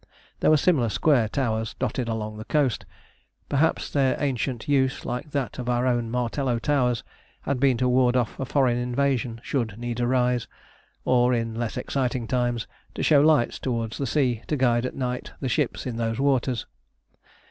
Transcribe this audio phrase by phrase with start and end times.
[0.39, 2.87] There were similar square towers dotted along the coast;
[3.49, 7.03] perhaps their ancient use, like that of our own Martello towers,
[7.41, 10.47] had been to ward off a foreign invasion should need arise;
[11.05, 15.33] or, in less exciting times, to show lights towards the sea to guide at night
[15.39, 16.65] the ships in those waters.